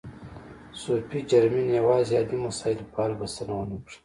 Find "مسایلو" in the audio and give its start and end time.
2.45-2.89